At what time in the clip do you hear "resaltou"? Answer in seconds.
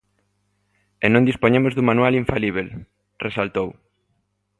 3.25-3.69